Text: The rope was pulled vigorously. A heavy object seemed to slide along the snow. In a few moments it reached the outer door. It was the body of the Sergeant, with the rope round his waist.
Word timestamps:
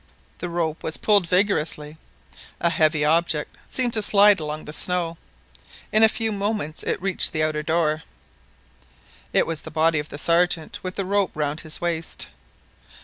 The 0.39 0.49
rope 0.49 0.81
was 0.81 0.97
pulled 0.97 1.27
vigorously. 1.27 1.95
A 2.59 2.71
heavy 2.71 3.05
object 3.05 3.55
seemed 3.69 3.93
to 3.93 4.01
slide 4.01 4.39
along 4.39 4.65
the 4.65 4.73
snow. 4.73 5.19
In 5.91 6.01
a 6.01 6.09
few 6.09 6.31
moments 6.31 6.81
it 6.81 6.99
reached 6.99 7.33
the 7.33 7.43
outer 7.43 7.61
door. 7.61 8.01
It 9.31 9.45
was 9.45 9.61
the 9.61 9.69
body 9.69 9.99
of 9.99 10.09
the 10.09 10.17
Sergeant, 10.17 10.79
with 10.81 10.95
the 10.95 11.05
rope 11.05 11.29
round 11.35 11.61
his 11.61 11.79
waist. 11.79 12.29